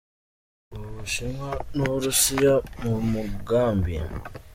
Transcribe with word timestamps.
U 0.75 0.77
Bushinwa 0.95 1.49
n’u 1.75 1.85
Burusiya 1.91 2.53
mu 2.81 2.93
mugambi 3.11 3.95